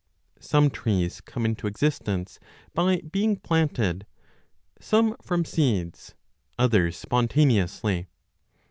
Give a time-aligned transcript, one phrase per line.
[0.39, 2.39] Some trees come into existence
[2.73, 4.07] by being planted,
[4.79, 6.15] some 30 from seeds,
[6.57, 8.07] others spontaneously.